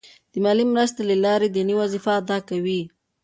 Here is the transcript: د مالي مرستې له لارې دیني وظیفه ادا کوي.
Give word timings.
د 0.31 0.33
مالي 0.43 0.65
مرستې 0.73 1.01
له 1.09 1.15
لارې 1.23 1.47
دیني 1.55 1.73
وظیفه 1.81 2.11
ادا 2.21 2.37
کوي. 2.49 2.81